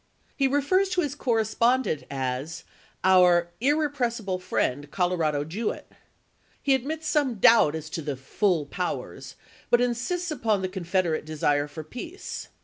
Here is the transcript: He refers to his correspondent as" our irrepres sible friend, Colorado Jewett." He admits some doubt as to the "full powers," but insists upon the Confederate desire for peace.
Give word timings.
He 0.35 0.47
refers 0.47 0.89
to 0.89 1.01
his 1.01 1.13
correspondent 1.13 2.05
as" 2.09 2.63
our 3.13 3.51
irrepres 3.61 4.19
sible 4.19 4.41
friend, 4.41 4.89
Colorado 4.89 5.43
Jewett." 5.43 5.91
He 6.59 6.73
admits 6.73 7.05
some 7.05 7.35
doubt 7.35 7.75
as 7.75 7.87
to 7.91 8.01
the 8.01 8.17
"full 8.17 8.65
powers," 8.65 9.35
but 9.69 9.79
insists 9.79 10.31
upon 10.31 10.63
the 10.63 10.69
Confederate 10.69 11.23
desire 11.23 11.67
for 11.67 11.83
peace. 11.83 12.47